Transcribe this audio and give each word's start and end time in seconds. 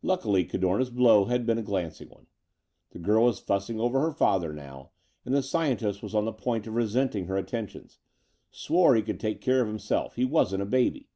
Luckily, 0.00 0.46
Cardorna's 0.46 0.88
blow 0.88 1.26
had 1.26 1.44
been 1.44 1.58
a 1.58 1.62
glancing 1.62 2.08
one. 2.08 2.26
The 2.92 2.98
girl 2.98 3.26
was 3.26 3.38
fussing 3.38 3.78
over 3.78 4.00
her 4.00 4.12
father, 4.12 4.50
now, 4.54 4.92
and 5.26 5.34
the 5.34 5.42
scientist 5.42 6.02
was 6.02 6.14
on 6.14 6.24
the 6.24 6.32
point 6.32 6.66
of 6.66 6.74
resenting 6.74 7.26
her 7.26 7.36
attentions; 7.36 7.98
swore 8.50 8.94
he 8.94 9.02
could 9.02 9.20
take 9.20 9.42
care 9.42 9.60
of 9.60 9.68
himself; 9.68 10.16
he 10.16 10.24
wasn't 10.24 10.62
a 10.62 10.64
baby. 10.64 11.10